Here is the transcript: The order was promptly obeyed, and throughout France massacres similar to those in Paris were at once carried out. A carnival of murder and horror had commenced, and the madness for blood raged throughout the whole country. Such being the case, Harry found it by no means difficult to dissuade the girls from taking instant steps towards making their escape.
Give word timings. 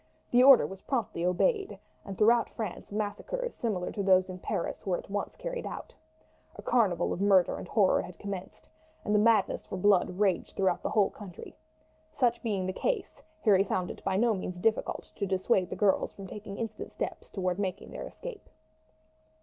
The 0.31 0.41
order 0.41 0.65
was 0.65 0.81
promptly 0.81 1.23
obeyed, 1.23 1.77
and 2.03 2.17
throughout 2.17 2.49
France 2.49 2.91
massacres 2.91 3.53
similar 3.53 3.91
to 3.91 4.01
those 4.01 4.29
in 4.29 4.39
Paris 4.39 4.83
were 4.83 4.97
at 4.97 5.11
once 5.11 5.35
carried 5.35 5.67
out. 5.67 5.93
A 6.55 6.63
carnival 6.63 7.13
of 7.13 7.21
murder 7.21 7.55
and 7.59 7.67
horror 7.67 8.01
had 8.01 8.17
commenced, 8.17 8.67
and 9.05 9.13
the 9.13 9.19
madness 9.19 9.67
for 9.67 9.77
blood 9.77 10.17
raged 10.19 10.57
throughout 10.57 10.81
the 10.81 10.89
whole 10.89 11.11
country. 11.11 11.55
Such 12.11 12.41
being 12.41 12.65
the 12.65 12.73
case, 12.73 13.21
Harry 13.41 13.63
found 13.63 13.91
it 13.91 14.03
by 14.03 14.17
no 14.17 14.33
means 14.33 14.59
difficult 14.59 15.11
to 15.17 15.27
dissuade 15.27 15.69
the 15.69 15.75
girls 15.75 16.13
from 16.13 16.25
taking 16.25 16.57
instant 16.57 16.91
steps 16.91 17.29
towards 17.29 17.59
making 17.59 17.91
their 17.91 18.07
escape. 18.07 18.49